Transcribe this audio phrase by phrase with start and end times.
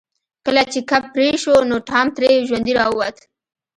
[0.45, 3.17] کله چې کب پرې شو نو ټام ترې ژوندی راووت.